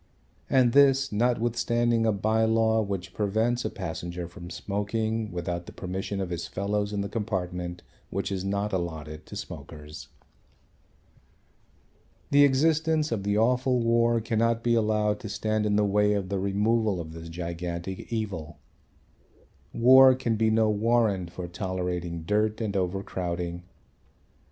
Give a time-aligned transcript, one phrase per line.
[0.49, 6.19] And this, notwithstanding a bye law which prevents a passenger from smoking without the permission
[6.19, 10.07] of his fellows in the compartment which is not allotted to smokers.
[12.31, 16.29] The existence of the awful war cannot be allowed to stand in the way of
[16.29, 18.57] the removal of this gigantic evil.
[19.71, 23.61] War can be no warrant for tolerating dirt and overcrowding.